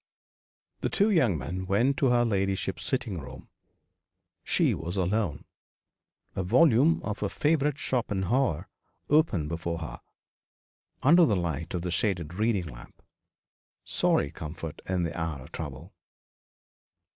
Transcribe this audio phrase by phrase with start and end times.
[0.79, 3.49] The two young men went to her ladyship's sitting room.
[4.43, 5.45] She was alone,
[6.35, 8.67] a volume of her favourite Schopenhauer
[9.11, 10.01] open before her,
[11.03, 12.99] under the light of the shaded reading lamp.
[13.83, 15.93] Sorry comfort in the hour of trouble!